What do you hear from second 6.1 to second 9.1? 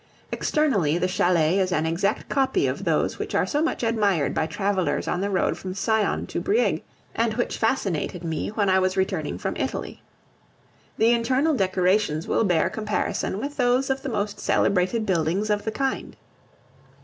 to Brieg, and which fascinated me when I was